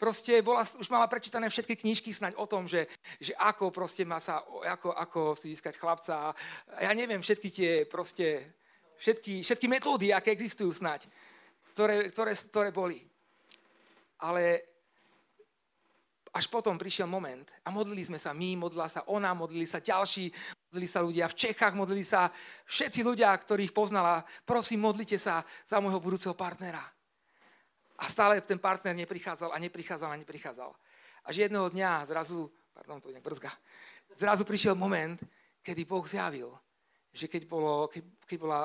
[0.00, 2.88] Proste bola, už mala prečítané všetky knižky snať o tom, že,
[3.20, 6.32] že ako proste má sa, ako, ako si získať chlapca.
[6.80, 8.56] Ja neviem, všetky tie proste,
[8.96, 11.04] všetky, všetky metódy, aké existujú snať,
[11.76, 13.04] ktoré, ktoré, ktoré boli.
[14.24, 14.64] Ale
[16.32, 20.32] až potom prišiel moment a modlili sme sa my, modlila sa ona, modlili sa ďalší,
[20.72, 22.32] modlili sa ľudia v Čechách, modlili sa
[22.64, 24.24] všetci ľudia, ktorých poznala.
[24.48, 26.80] Prosím, modlite sa za môjho budúceho partnera.
[28.00, 30.70] A stále ten partner neprichádzal a neprichádzal a neprichádzal.
[31.28, 33.52] Až jedného dňa zrazu, pardon, to je brzga,
[34.16, 35.20] zrazu prišiel moment,
[35.60, 36.56] kedy Boh zjavil,
[37.12, 38.60] že keď, bolo, keď, keď bola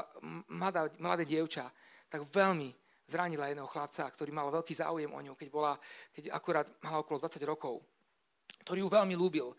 [0.47, 1.67] mladá, mladé dievča,
[2.07, 2.71] tak veľmi
[3.05, 5.77] zranila jedného chlapca, ktorý mal veľký záujem o ňu, keď, bola,
[6.13, 7.83] keď akurát mala okolo 20 rokov,
[8.65, 9.53] ktorý ju veľmi ľúbil.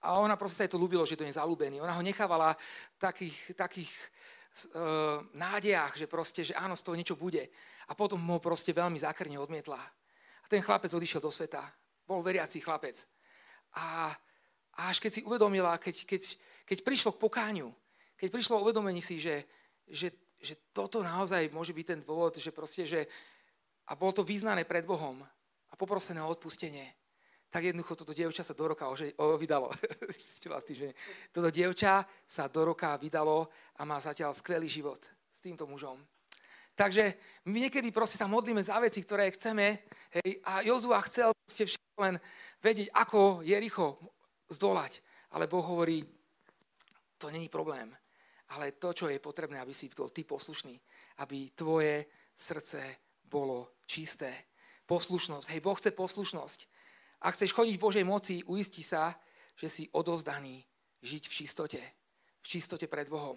[0.00, 1.80] A ona proste sa jej to ľúbilo, že to je zalúbený.
[1.80, 2.56] Ona ho nechávala
[2.96, 3.92] v takých, takých
[5.36, 7.48] nádejach, že proste, že áno, z toho niečo bude.
[7.86, 9.80] A potom ho proste veľmi zákrne odmietla.
[10.42, 11.62] A ten chlapec odišiel do sveta.
[12.04, 13.06] Bol veriací chlapec.
[13.78, 14.10] A,
[14.76, 16.22] a až keď si uvedomila, keď, keď,
[16.66, 17.68] keď prišlo k pokáňu,
[18.18, 19.46] keď prišlo uvedomení si, že,
[19.86, 23.04] že že toto naozaj môže byť ten dôvod, že proste, že
[23.84, 25.20] a bolo to vyznané pred Bohom
[25.68, 26.88] a poprosené o odpustenie,
[27.50, 29.70] tak jednoducho toto dievča sa do roka ože, o, vydalo.
[31.34, 35.02] toto dievča sa do roka vydalo a má zatiaľ skvelý život
[35.34, 35.98] s týmto mužom.
[36.78, 37.18] Takže
[37.50, 39.84] my niekedy proste sa modlíme za veci, ktoré chceme
[40.22, 42.16] hej, a Jozua chcel ste všetko len
[42.62, 44.00] vedieť, ako Jericho
[44.48, 45.02] zdolať.
[45.36, 46.06] Ale Boh hovorí,
[47.20, 47.92] to není problém
[48.50, 50.74] ale to, čo je potrebné, aby si bol ty poslušný,
[51.22, 54.50] aby tvoje srdce bolo čisté.
[54.90, 55.54] Poslušnosť.
[55.54, 56.60] Hej, Boh chce poslušnosť.
[57.20, 59.12] Ak chceš chodiť v Božej moci, uisti sa,
[59.52, 60.64] že si odozdaný
[61.04, 61.80] žiť v čistote.
[62.40, 63.36] V čistote pred Bohom.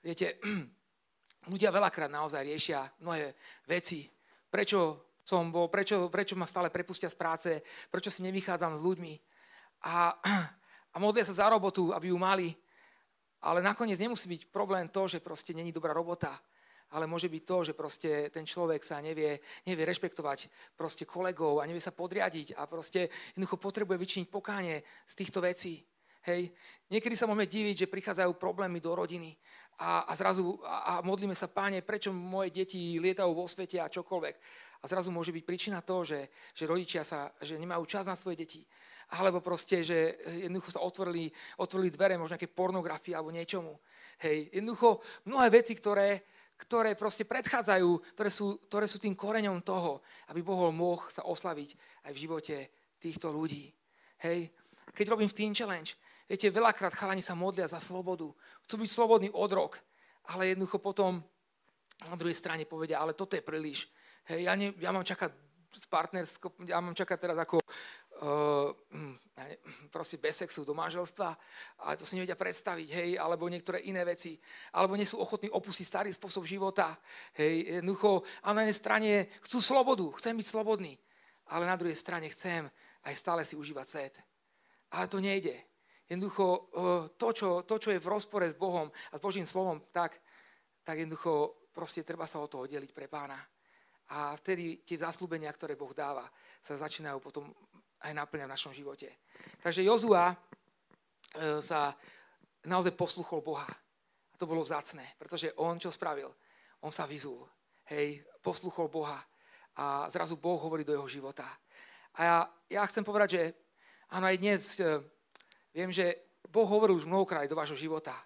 [0.00, 0.40] Viete,
[1.52, 3.36] ľudia veľakrát naozaj riešia mnohé
[3.68, 4.08] veci.
[4.48, 7.50] Prečo som bol, prečo, prečo ma stále prepustia z práce,
[7.92, 9.14] prečo si nevychádzam s ľuďmi.
[9.84, 10.16] A,
[10.94, 12.56] a modlia sa za robotu, aby ju mali.
[13.44, 16.40] Ale nakoniec nemusí byť problém to, že proste není dobrá robota,
[16.94, 21.66] ale môže byť to, že proste ten človek sa nevie, nevie rešpektovať proste kolegov a
[21.66, 25.82] nevie sa podriadiť a proste jednoducho potrebuje vyčiniť pokánie z týchto vecí.
[26.26, 26.50] Hej.
[26.90, 29.38] Niekedy sa môžeme diviť, že prichádzajú problémy do rodiny
[29.78, 33.86] a, a zrazu a, a modlíme sa, páne, prečo moje deti lietajú vo svete a
[33.86, 34.34] čokoľvek.
[34.82, 38.42] A zrazu môže byť príčina to, že, že rodičia sa, že nemajú čas na svoje
[38.42, 38.66] deti.
[39.14, 41.30] Alebo proste, že jednoducho sa otvorili,
[41.62, 43.78] otvorili dvere možno nejaké pornografii alebo niečomu.
[44.18, 44.50] Hej.
[44.50, 50.00] Jednoducho mnohé veci, ktoré, ktoré proste predchádzajú, ktoré sú, ktoré sú tým koreňom toho,
[50.32, 51.76] aby Boh mohl sa oslaviť
[52.08, 52.56] aj v živote
[53.00, 53.72] týchto ľudí.
[54.24, 54.50] Hej.
[54.96, 55.92] Keď robím v Teen Challenge,
[56.26, 58.26] Viete, veľakrát chalani sa modlia za slobodu.
[58.66, 59.78] Chcú byť slobodný od rok,
[60.26, 61.22] ale jednoducho potom
[62.02, 63.86] na druhej strane povedia, ale toto je príliš.
[64.26, 65.30] Hej, ja, ne, ja mám čakať
[65.86, 67.62] partnersko, ja mám čakať teraz ako
[69.92, 71.36] proste bez sexu do manželstva,
[71.84, 74.40] ale to si nevedia predstaviť, hej, alebo niektoré iné veci,
[74.72, 76.96] alebo nie sú ochotní opustiť starý spôsob života,
[77.36, 79.10] hej, jednoducho, a na jednej strane
[79.44, 80.96] chcú slobodu, chcem byť slobodný,
[81.52, 82.64] ale na druhej strane chcem
[83.04, 84.14] aj stále si užívať svet.
[84.96, 85.54] Ale to nejde.
[86.06, 86.70] Jednoducho
[87.18, 90.18] to čo, to, čo je v rozpore s Bohom a s Božím slovom, tak,
[90.86, 93.36] tak jednoducho proste treba sa o to oddeliť pre pána.
[94.14, 96.30] A vtedy tie zaslúbenia, ktoré Boh dáva,
[96.62, 97.50] sa začínajú potom
[98.06, 99.10] aj naplňať v našom živote.
[99.60, 101.92] Takže Jozua eh, sa
[102.62, 103.66] naozaj posluchol Boha.
[103.66, 106.30] A to bolo vzácne, pretože on čo spravil?
[106.86, 107.42] On sa vyzul.
[107.90, 109.18] Hej, posluchol Boha.
[109.76, 111.46] A zrazu Boh hovorí do jeho života.
[112.16, 112.36] A ja,
[112.80, 113.42] ja chcem povedať, že
[114.08, 115.02] áno, aj dnes eh,
[115.76, 116.16] Viem, že
[116.48, 118.16] Boh hovoril už mnohokrát do vášho života.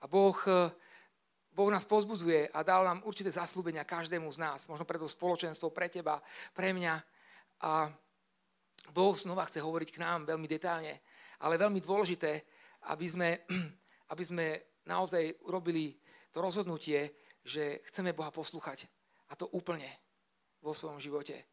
[0.00, 0.72] A Boh, eh,
[1.52, 4.64] boh nás pozbudzuje a dal nám určité zaslúbenia každému z nás.
[4.72, 6.24] Možno pre to spoločenstvo, pre teba,
[6.56, 6.94] pre mňa.
[7.60, 7.92] A
[8.92, 11.00] Boh znova chce hovoriť k nám veľmi detálne.
[11.44, 12.42] Ale veľmi dôležité,
[12.88, 13.28] aby sme,
[14.12, 14.46] aby sme
[14.88, 15.96] naozaj urobili
[16.32, 17.12] to rozhodnutie,
[17.44, 18.88] že chceme Boha poslúchať.
[19.28, 19.88] A to úplne
[20.64, 21.44] vo svojom živote.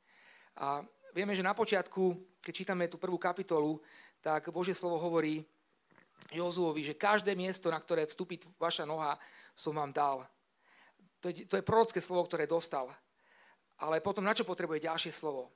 [0.60, 3.84] A vieme, že na počiatku, keď čítame tú prvú kapitolu,
[4.24, 5.44] tak Božie slovo hovorí
[6.32, 9.20] Jozuovi, že každé miesto, na ktoré vstúpi vaša noha,
[9.54, 10.26] som vám dal.
[11.22, 12.90] To je, to je prorocké slovo, ktoré dostal.
[13.80, 15.52] Ale potom na čo potrebuje ďalšie slovo?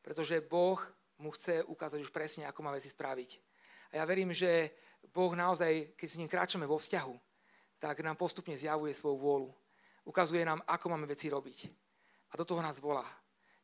[0.00, 0.78] Pretože Boh
[1.18, 3.30] mu chce ukázať už presne, ako má veci spraviť.
[3.92, 4.74] A ja verím, že
[5.14, 7.14] Boh naozaj, keď s ním kráčame vo vzťahu,
[7.78, 9.50] tak nám postupne zjavuje svoju vôľu.
[10.06, 11.58] Ukazuje nám, ako máme veci robiť.
[12.30, 13.06] A do toho nás volá.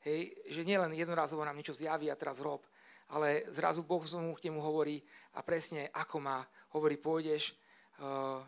[0.03, 2.67] Hej, že nielen jednorazovo nám niečo zjaví a teraz rob,
[3.07, 4.99] ale zrazu Boh mu k nemu hovorí
[5.37, 6.43] a presne ako má,
[6.75, 7.55] hovorí, pôjdeš,
[8.03, 8.43] uh,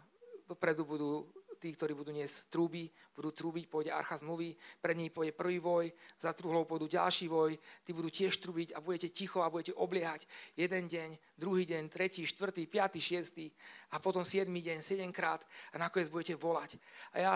[0.50, 1.30] dopredu budú
[1.64, 4.53] tí, ktorí budú niesť trúby, budú trúbiť, pôjde archa zmluvy,
[4.85, 5.88] pred nej pôjde prvý voj,
[6.20, 7.57] za truhlou pôjdu ďalší voj,
[7.88, 10.29] tí budú tiež trúbiť a budete ticho a budete obliehať
[10.61, 13.48] jeden deň, druhý deň, tretí, štvrtý, piatý, šiestý
[13.88, 15.40] a potom siedmy deň, sedemkrát
[15.72, 16.77] a nakoniec budete volať.
[17.16, 17.35] A ja,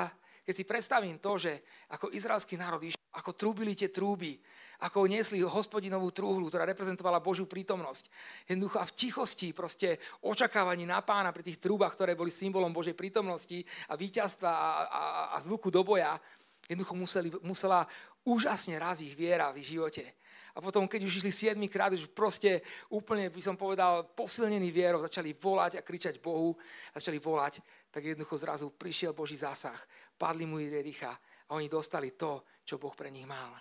[0.48, 1.60] keď si predstavím to, že
[1.92, 4.40] ako izraelský národ išiel, ako trúbili tie trúby,
[4.80, 8.08] ako niesli hospodinovú trúhlu, ktorá reprezentovala Božiu prítomnosť.
[8.48, 12.96] Jednoducho a v tichosti, proste očakávaní na pána pri tých trúbach, ktoré boli symbolom Božej
[12.96, 13.60] prítomnosti
[13.92, 15.02] a víťazstva a, a,
[15.36, 16.16] a zvuku do boja,
[16.64, 17.84] jednoducho museli, musela
[18.24, 20.16] úžasne raz ich viera v ich živote.
[20.54, 25.02] A potom, keď už išli 7 krát, už proste úplne, by som povedal, posilnený vierou,
[25.04, 26.56] začali volať a kričať Bohu,
[26.94, 29.78] začali volať, tak jednoducho zrazu prišiel Boží zásah,
[30.16, 31.12] padli mu rýcha
[31.48, 33.56] a oni dostali to, čo Boh pre nich mal.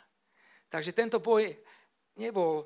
[0.68, 1.48] Takže tento boj
[2.20, 2.66] nebol e,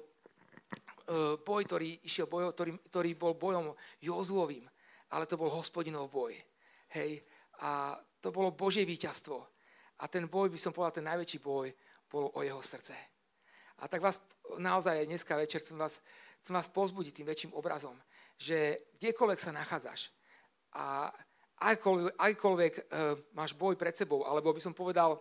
[1.37, 4.65] boj, ktorý, išiel boj, ktorý, ktorý bol bojom Jozuovým,
[5.13, 6.33] ale to bol hospodinov boj.
[6.97, 7.21] Hej.
[7.61, 9.37] A to bolo Božie víťazstvo.
[10.01, 11.69] A ten boj, by som povedal, ten najväčší boj,
[12.09, 12.93] bol o jeho srdce.
[13.81, 14.21] A tak vás
[14.61, 15.97] naozaj dneska večer chcem vás,
[16.45, 17.97] chcem vás pozbudiť tým väčším obrazom,
[18.37, 20.13] že kdekoľvek sa nachádzaš
[20.77, 21.09] a
[22.21, 22.81] akýkoľvek e,
[23.33, 25.17] máš boj pred sebou, alebo by som povedal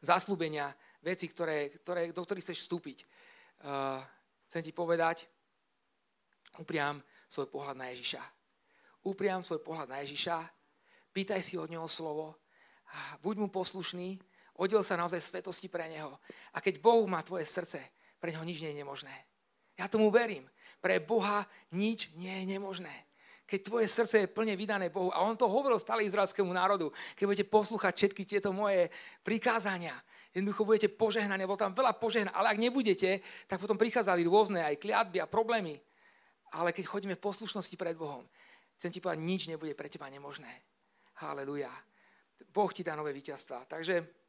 [0.00, 0.72] zaslúbenia,
[1.04, 3.04] veci, ktoré, ktoré, do ktorých chceš vstúpiť.
[3.64, 4.00] Uh,
[4.48, 5.28] chcem ti povedať,
[6.60, 8.20] upriam svoj pohľad na Ježiša.
[9.04, 10.44] Upriam svoj pohľad na Ježiša,
[11.12, 12.40] pýtaj si od neho slovo,
[13.20, 14.16] buď mu poslušný,
[14.58, 16.18] oddel sa naozaj svetosti pre neho.
[16.54, 17.82] A keď Boh má tvoje srdce,
[18.18, 19.14] pre neho nič nie je nemožné.
[19.74, 20.46] Ja tomu verím.
[20.78, 22.94] Pre Boha nič nie je nemožné
[23.44, 25.12] keď tvoje srdce je plne vydané Bohu.
[25.12, 26.88] A on to hovoril stále izraelskému národu.
[27.12, 28.88] Keď budete poslúchať všetky tieto moje
[29.20, 29.92] prikázania,
[30.32, 31.44] jednoducho budete požehnaní.
[31.44, 32.32] Bolo tam veľa požehnaní.
[32.32, 35.76] Ale ak nebudete, tak potom prichádzali rôzne aj kliatby a problémy.
[36.56, 38.24] Ale keď chodíme v poslušnosti pred Bohom,
[38.80, 40.50] chcem ti povedať, nič nebude pre teba nemožné.
[41.20, 41.70] Haleluja.
[42.48, 43.68] Boh ti dá nové víťazstva.
[43.68, 44.23] Takže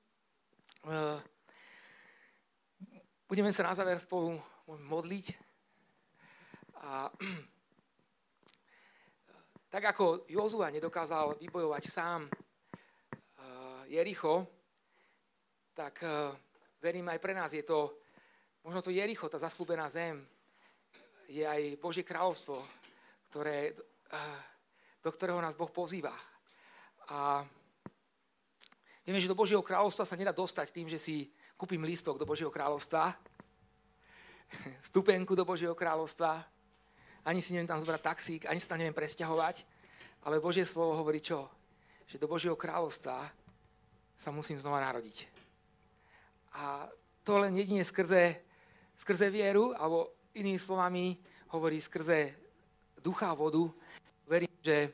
[3.26, 4.38] budeme sa na záver spolu
[4.70, 5.26] modliť.
[6.86, 7.10] A
[9.76, 12.32] tak ako Jozua nedokázal vybojovať sám eh,
[13.92, 14.48] Jericho,
[15.76, 16.32] tak eh,
[16.80, 18.00] verím aj pre nás je to,
[18.64, 20.24] možno to Jericho, tá zaslúbená zem,
[21.28, 22.62] je aj Božie kráľovstvo,
[23.28, 24.40] ktoré, eh,
[25.04, 26.16] do ktorého nás Boh pozýva.
[27.12, 27.44] A
[29.06, 32.50] vieme, že do Božieho kráľovstva sa nedá dostať tým, že si kúpim lístok do Božieho
[32.50, 33.14] kráľovstva,
[34.90, 36.42] stupenku do Božieho kráľovstva,
[37.26, 39.66] ani si neviem tam zobrať taxík, ani sa tam neviem presťahovať.
[40.26, 41.50] Ale Božie slovo hovorí čo?
[42.06, 43.30] Že do Božieho kráľovstva
[44.14, 45.26] sa musím znova narodiť.
[46.54, 46.86] A
[47.26, 48.38] to len jedine skrze,
[48.94, 51.18] skrze vieru, alebo inými slovami
[51.50, 52.38] hovorí skrze
[53.02, 53.66] ducha a vodu.
[54.30, 54.94] Verím, že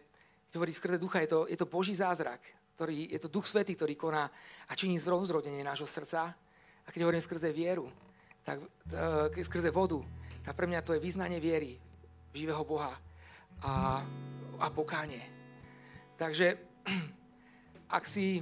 [0.56, 2.40] hovorí skrze ducha, je to, je to Boží zázrak,
[2.76, 4.26] ktorý, je to Duch Svetý, ktorý koná
[4.68, 6.34] a činí zrozrodenie nášho srdca.
[6.82, 7.92] A keď hovorím skrze vieru,
[8.42, 10.02] tak e, skrze vodu,
[10.42, 11.78] tak pre mňa to je význanie viery,
[12.34, 12.96] živého Boha
[13.62, 14.02] a,
[14.58, 15.22] a pokánie.
[16.18, 16.58] Takže
[17.98, 18.42] ak si,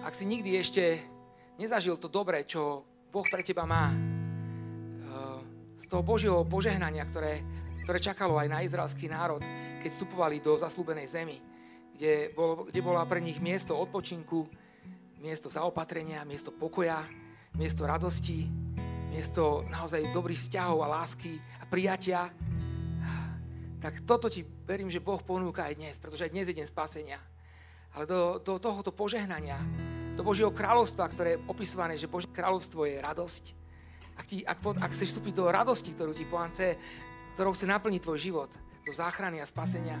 [0.00, 1.02] ak si nikdy ešte
[1.60, 5.38] nezažil to dobre, čo Boh pre teba má, eh,
[5.78, 7.44] z toho Božieho požehnania, ktoré,
[7.84, 9.44] ktoré čakalo aj na izraelský národ,
[9.84, 11.36] keď vstupovali do zaslúbenej zemi,
[11.94, 14.50] kde, bolo, kde bola pre nich miesto odpočinku,
[15.22, 17.06] miesto zaopatrenia, miesto pokoja,
[17.54, 18.50] miesto radosti,
[19.08, 22.34] miesto naozaj dobrých vzťahov a lásky a prijatia,
[23.84, 27.20] tak toto ti verím, že Boh ponúka aj dnes, pretože aj dnes je deň spasenia.
[27.92, 29.60] Ale do, do tohoto požehnania,
[30.16, 33.44] do Božieho kráľovstva, ktoré je opisované, že Božie kráľovstvo je radosť,
[34.16, 36.50] ak, ti, ak, ak chceš vstúpiť do radosti, ktorú ti Pán
[37.34, 38.50] ktorou chce naplniť tvoj život,
[38.84, 40.00] do záchrany a spasenia,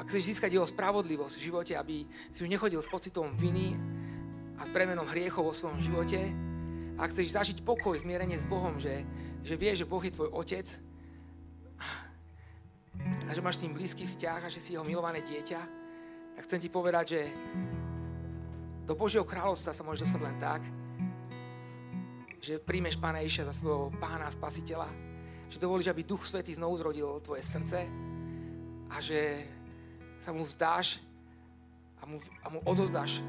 [0.00, 3.76] ak chceš získať jeho spravodlivosť v živote, aby si už nechodil s pocitom viny
[4.56, 6.32] a s bremenom hriechov vo svojom živote,
[6.96, 9.04] ak chceš zažiť pokoj, zmierenie s Bohom, že,
[9.44, 10.64] že vieš, že Boh je tvoj otec.
[13.28, 15.60] A že máš s ním blízky vzťah a že si jeho milované dieťa,
[16.36, 17.20] tak chcem ti povedať, že
[18.88, 20.64] do Božieho kráľovstva sa môžeš dostať len tak,
[22.40, 24.88] že príjmeš Pána Ježiša za svojho Pána a Spasiteľa,
[25.52, 27.84] že dovolíš, aby Duch Svetý znovu zrodil tvoje srdce
[28.88, 29.44] a že
[30.20, 31.00] sa mu vzdáš
[32.00, 33.24] a mu, a mu odozdáš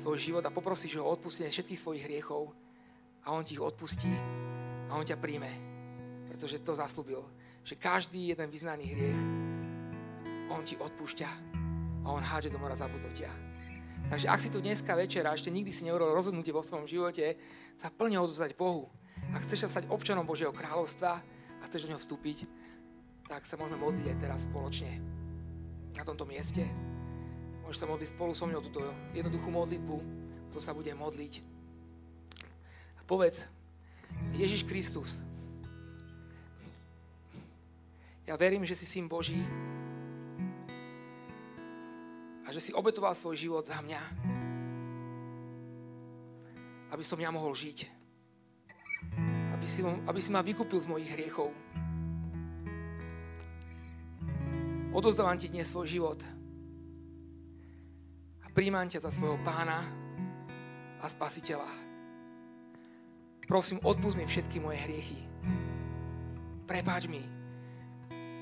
[0.00, 2.52] svoj život a poprosíš ho o odpustenie všetkých svojich hriechov
[3.24, 4.08] a on ti ich odpustí
[4.88, 5.52] a on ťa príjme,
[6.32, 7.20] pretože to zaslúbil,
[7.60, 9.20] že každý jeden vyznaný hriech
[10.48, 11.30] on ti odpúšťa
[12.04, 13.28] a on hádže do mora zabudnutia.
[14.08, 17.36] Takže ak si tu dneska večer a ešte nikdy si neurobil rozhodnutie vo svojom živote,
[17.76, 18.88] sa plne odovzdať Bohu
[19.36, 21.20] Ak chceš sa stať občanom Božieho kráľovstva
[21.60, 22.48] a chceš do neho vstúpiť,
[23.28, 25.19] tak sa môžeme modliť aj teraz spoločne
[25.96, 26.66] na tomto mieste.
[27.64, 28.82] Môžeš sa modliť spolu so mnou túto
[29.14, 29.96] jednoduchú modlitbu,
[30.50, 31.42] ktorú sa bude modliť.
[32.98, 33.46] A povedz,
[34.34, 35.22] Ježiš Kristus,
[38.26, 39.38] ja verím, že si syn Boží
[42.46, 44.02] a že si obetoval svoj život za mňa,
[46.90, 47.86] aby som ja mohol žiť.
[49.54, 51.54] Aby si, aby si ma vykúpil z mojich hriechov.
[54.90, 56.18] Odozdávam ti dnes svoj život
[58.42, 59.86] a príjmam ťa za svojho pána
[60.98, 61.70] a spasiteľa.
[63.46, 65.18] Prosím, odpust mi všetky moje hriechy.
[66.66, 67.22] Prepáč mi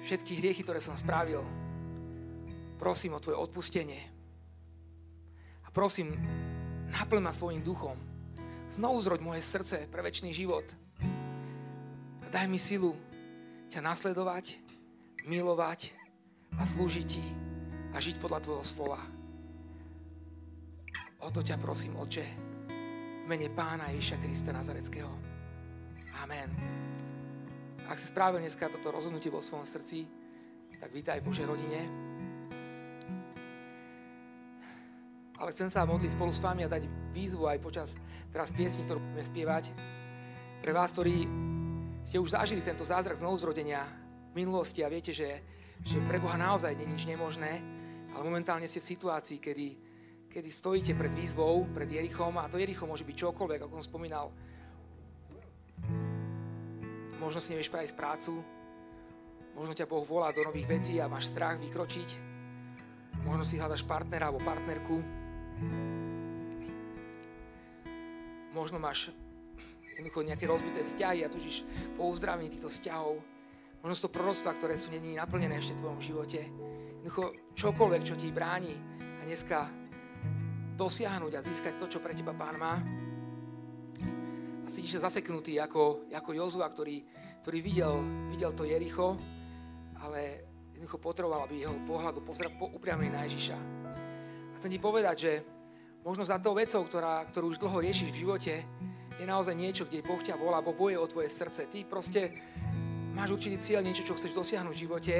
[0.08, 1.44] všetky hriechy, ktoré som spravil.
[2.80, 4.00] Prosím o tvoje odpustenie.
[5.64, 6.16] A prosím,
[6.88, 8.00] naplň ma svojim duchom.
[8.72, 10.64] Znovu zroď moje srdce pre väčší život.
[12.24, 12.96] A daj mi silu
[13.68, 14.56] ťa nasledovať,
[15.28, 15.97] milovať
[16.56, 17.24] a slúžiť ti
[17.92, 19.00] a žiť podľa tvojho slova.
[21.18, 22.24] O to ťa prosím, Oče,
[23.24, 25.10] v mene Pána Ježiša Krista Nazareckého.
[26.24, 26.48] Amen.
[27.90, 30.06] Ak si spravil dneska toto rozhodnutie vo svojom srdci,
[30.78, 31.80] tak vítaj v Božej rodine.
[35.38, 37.88] Ale chcem sa modliť spolu s vami a dať výzvu aj počas
[38.30, 39.64] teraz piesni, ktorú budeme spievať.
[40.62, 41.26] Pre vás, ktorí
[42.02, 43.86] ste už zažili tento zázrak znovuzrodenia
[44.30, 45.42] v minulosti a viete, že
[45.84, 47.62] že pre Boha naozaj nie nič nemožné,
[48.14, 49.68] ale momentálne ste v situácii, kedy,
[50.32, 54.34] kedy stojíte pred výzvou, pred Jerichom a to Jericho môže byť čokoľvek, ako som spomínal.
[57.18, 58.42] Možno si nevieš prejsť prácu,
[59.54, 62.08] možno ťa Boh volá do nových vecí a máš strach vykročiť,
[63.26, 65.02] možno si hľadaš partnera alebo partnerku,
[68.54, 69.10] možno máš
[69.94, 71.66] jednoducho nejaké rozbité vzťahy a tužíš
[71.98, 73.18] po uzdravení týchto vzťahov,
[73.78, 76.44] To proroctva, ktoré sú není naplnené ešte v tvojom živote.
[77.00, 79.70] Jednoducho čokoľvek, čo ti bráni a dneska
[80.76, 82.78] dosiahnuť a získať to, čo pre teba Pán má.
[84.62, 87.00] A cítiš sa zaseknutý ako, ako Jozua, ktorý,
[87.40, 87.94] ktorý videl,
[88.28, 89.16] videl to Jericho,
[90.04, 93.56] ale jednoducho potreboval, aby jeho pohľad po, upriamený na Ježiša.
[94.52, 95.32] A chcem ti povedať, že
[96.04, 98.54] možno za tou vecou, ktorá, ktorú už dlho riešiš v živote,
[99.18, 101.66] je naozaj niečo, kde Boh ťa volá, bo boje o tvoje srdce.
[101.66, 102.36] Ty proste
[103.18, 105.16] máš určitý cieľ, niečo, čo chceš dosiahnuť v živote,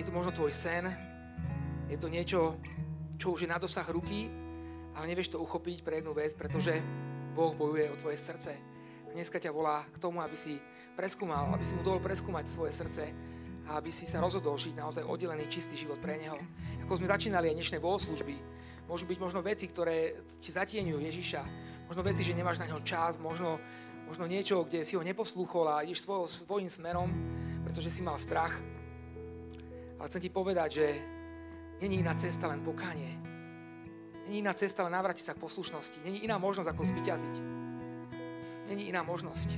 [0.00, 0.88] je to možno tvoj sen,
[1.92, 2.56] je to niečo,
[3.20, 4.32] čo už je na dosah ruky,
[4.96, 6.80] ale nevieš to uchopiť pre jednu vec, pretože
[7.36, 8.56] Boh bojuje o tvoje srdce.
[9.04, 10.56] A dneska ťa volá k tomu, aby si
[10.96, 13.12] preskúmal, aby si mu dovolil preskúmať svoje srdce
[13.68, 16.40] a aby si sa rozhodol žiť naozaj oddelený, čistý život pre Neho.
[16.88, 18.40] Ako sme začínali aj dnešné bohoslužby,
[18.88, 21.42] môžu byť možno veci, ktoré ti zatieňujú Ježiša,
[21.84, 23.60] možno veci, že nemáš na ňo čas, možno
[24.10, 27.14] možno niečo, kde si ho neposlúchol a ideš svoj, svojím smerom,
[27.62, 28.58] pretože si mal strach.
[30.02, 30.86] Ale chcem ti povedať, že
[31.78, 33.14] není iná cesta len pokánie.
[34.26, 36.02] Není iná cesta len navrátiť sa k poslušnosti.
[36.02, 37.36] Není iná možnosť, ako zvyťaziť.
[38.66, 39.54] Není iná možnosť.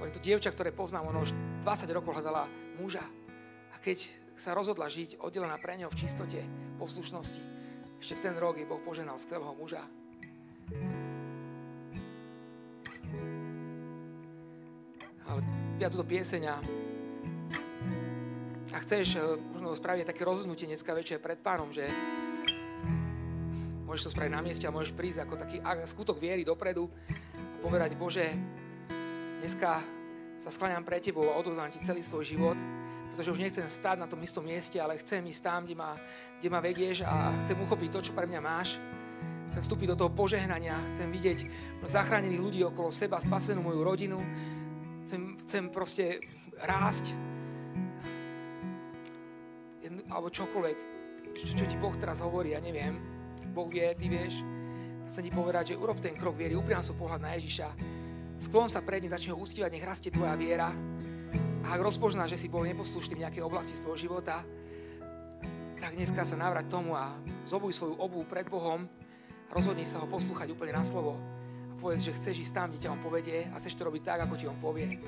[0.00, 2.48] Len to dievča, ktoré poznám, ono už 20 rokov hľadala
[2.80, 3.04] muža.
[3.72, 6.40] A keď sa rozhodla žiť oddelená pre neho v čistote,
[6.80, 7.40] poslušnosti,
[8.00, 9.84] ešte v ten rok jej Boh poženal skvelého muža.
[15.26, 15.40] Ale
[15.82, 16.56] ja túto pieseň a,
[18.86, 21.90] chceš eh, možno spraviť také rozhodnutie dneska večer pred pánom, že
[23.86, 27.98] môžeš to spraviť na mieste a môžeš prísť ako taký skutok viery dopredu a povedať,
[27.98, 28.30] Bože,
[29.42, 29.82] dneska
[30.36, 32.58] sa skláňam pre Tebou a odoznám Ti celý svoj život,
[33.10, 35.96] pretože už nechcem stáť na tom istom mieste, ale chcem ísť tam, kde ma,
[36.38, 38.76] kde ma vedieš a chcem uchopiť to, čo pre mňa máš.
[39.50, 41.38] Chcem vstúpiť do toho požehnania, chcem vidieť
[41.86, 44.18] zachránených ľudí okolo seba, spasenú moju rodinu,
[45.06, 46.18] Chcem, chcem proste
[46.58, 47.14] rásť.
[49.78, 50.76] Jedno, alebo čokoľvek,
[51.38, 52.98] čo, čo ti Boh teraz hovorí, ja neviem.
[53.54, 54.42] Boh vie, ty vieš.
[55.06, 57.70] Chcem ti povedať, že urob ten krok viery, upriam sa pohľad na Ježiša.
[58.42, 60.74] Sklon sa pred ním, začni ho úctivať, nech rastie tvoja viera.
[61.62, 64.42] A ak rozpozná, že si bol neposlušný v nejakej oblasti svojho života,
[65.78, 67.14] tak dneska sa navrať tomu a
[67.46, 68.90] zobuj svoju obu pred Bohom
[69.50, 71.16] rozhodni sa ho poslúchať úplne na slovo
[71.86, 74.34] povedz, že chceš ísť tam, kde ťa on povedie a chceš to robiť tak, ako
[74.34, 74.98] ti on povie.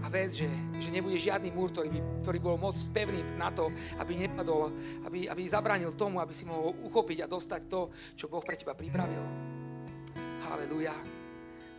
[0.00, 0.48] A vec, že,
[0.80, 3.68] že nebude žiadny múr, ktorý, by, ktorý bol moc pevný na to,
[4.00, 4.72] aby nepadol,
[5.04, 8.72] aby, aby zabránil tomu, aby si mohol uchopiť a dostať to, čo Boh pre teba
[8.72, 9.20] pripravil.
[10.48, 10.96] Halelujá.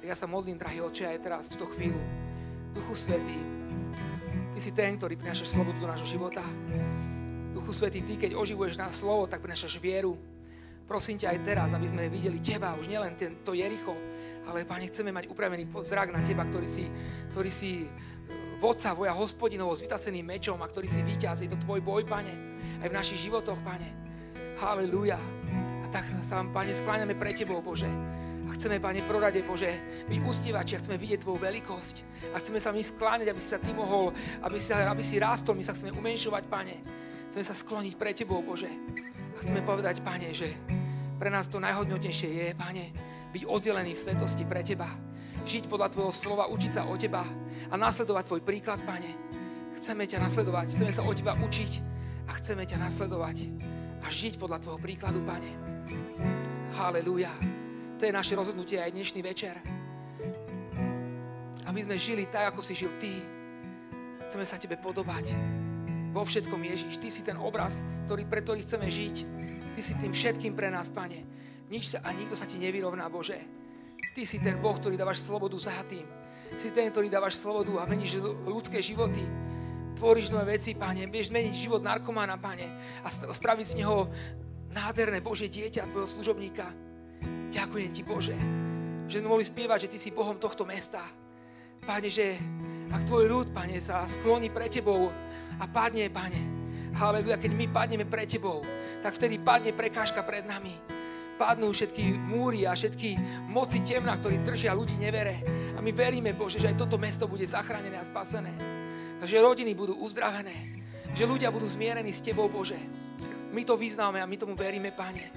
[0.03, 1.97] Tak ja sa modlím, drahý oče, aj teraz, v túto chvíľu.
[2.69, 3.39] Duchu Svetý,
[4.53, 6.45] Ty si ten, ktorý prinášaš slobodu do nášho života.
[7.55, 10.19] Duchu Svetý, Ty, keď oživuješ nás slovo, tak prinášaš vieru.
[10.89, 13.13] Prosím ťa aj teraz, aby sme videli Teba, už nielen
[13.45, 13.93] to Jericho,
[14.49, 16.89] ale Pane, chceme mať upravený zrak na Teba, ktorý si,
[17.29, 17.87] ktorý si e,
[18.57, 21.45] vodca, voja hospodinovo s vytaseným mečom a ktorý si víťaz.
[21.45, 22.33] Je to Tvoj boj, Pane,
[22.81, 23.85] aj v našich životoch, Pane.
[24.57, 25.21] Halelúja.
[25.85, 27.93] A tak sa vám, Pane, skláňame pre Tebou, Bože.
[28.49, 29.69] A chceme, Pane, prorade, Bože,
[30.09, 31.95] byť ústievači a chceme vidieť Tvoju veľkosť.
[32.33, 34.09] A chceme sa my skláňať, aby si sa Ty mohol,
[34.41, 36.75] aby si, aby si rástol, my sa chceme umenšovať, Pane.
[37.29, 38.73] Chceme sa skloniť pre Tebou, Bože.
[39.37, 40.78] A chceme povedať, Pane, že
[41.19, 42.85] pre nás to najhodnotnejšie je, Pane,
[43.35, 44.87] byť oddelený v svetosti pre Teba.
[45.43, 47.27] Žiť podľa Tvojho slova, učiť sa o Teba
[47.67, 49.11] a nasledovať Tvoj príklad, Pane.
[49.75, 51.71] Chceme ťa nasledovať, chceme sa o Teba učiť
[52.25, 53.37] a chceme ťa nasledovať
[53.99, 55.51] a žiť podľa Tvojho príkladu, Pane.
[56.79, 57.35] Halelúja.
[57.99, 59.59] To je naše rozhodnutie aj dnešný večer.
[61.67, 63.11] Aby sme žili tak, ako si žil Ty.
[64.31, 65.35] Chceme sa Tebe podobať.
[66.15, 66.97] Vo všetkom Ježiš.
[66.97, 69.15] Ty si ten obraz, ktorý, pre ktorý chceme žiť.
[69.79, 71.23] Ty si tým všetkým pre nás, Pane.
[71.71, 73.39] Nič sa a nikto sa Ti nevyrovná, Bože.
[74.11, 76.03] Ty si ten Boh, ktorý dávaš slobodu za tým.
[76.59, 79.23] Si ten, ktorý dávaš slobodu a meníš ľudské životy.
[79.95, 81.07] Tvoríš nové veci, Pane.
[81.07, 82.67] Vieš zmeniť život narkomána, Pane.
[83.07, 84.11] A spraviť z neho
[84.75, 86.67] nádherné Bože dieťa, Tvojho služobníka.
[87.55, 88.35] Ďakujem Ti, Bože,
[89.07, 91.07] že sme mohli spievať, že Ty si Bohom tohto mesta.
[91.87, 92.35] Pane, že
[92.91, 95.07] ak Tvoj ľud, Pane, sa skloní pre Tebou
[95.55, 96.58] a padne, Pane,
[96.95, 98.63] haleluja, keď my padneme pre Tebou,
[99.03, 100.73] tak vtedy padne prekážka pred nami.
[101.39, 103.15] Padnú všetky múry a všetky
[103.47, 105.39] moci temna, ktorí držia ľudí nevere.
[105.75, 108.51] A my veríme, Bože, že aj toto mesto bude zachránené a spasené.
[109.23, 110.83] Že rodiny budú uzdravené.
[111.15, 112.75] Že ľudia budú zmierení s Tebou, Bože.
[113.55, 115.31] My to vyznáme a my tomu veríme, Pane.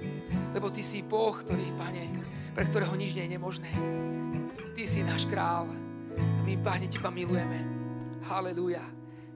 [0.51, 2.03] Lebo Ty si Boh, ktorý, Pane,
[2.51, 3.71] pre ktorého nič nie je nemožné.
[4.75, 5.71] Ty si náš král.
[6.19, 7.63] A my, Pane, Teba milujeme.
[8.27, 8.83] Halelúja.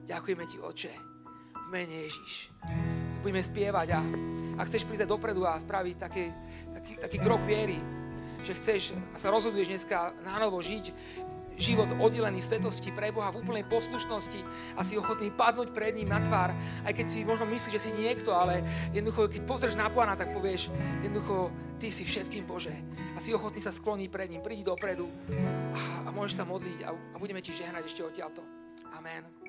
[0.04, 1.07] Ďakujeme Ti, Oče.
[1.68, 2.48] V mene Ježiš.
[3.20, 4.00] Budeme spievať a
[4.56, 6.32] ak chceš prísť dopredu a spraviť taký,
[6.72, 7.76] taký, taký krok viery,
[8.40, 10.96] že chceš a sa rozhoduješ dneska nánovo žiť
[11.60, 14.40] život oddelený svetosti pre Boha v úplnej poslušnosti
[14.78, 16.56] a si ochotný padnúť pred ním na tvár,
[16.88, 18.64] aj keď si možno myslíš, že si niekto, ale
[18.96, 20.72] jednoducho, keď pozrieš na pána, tak povieš,
[21.04, 22.72] jednoducho, ty si všetkým Bože
[23.12, 25.04] a si ochotný sa skloniť pred ním, prídi dopredu
[25.76, 28.40] a, a môžeš sa modliť a, a budeme ti žehnať ešte odtiaľto.
[28.96, 29.47] Amen.